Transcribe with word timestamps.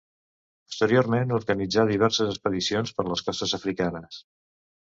Posteriorment 0.71 1.33
organitzà 1.37 1.85
diverses 1.91 2.33
expedicions 2.33 2.97
per 3.01 3.07
les 3.11 3.25
costes 3.31 3.57
africanes. 3.61 4.21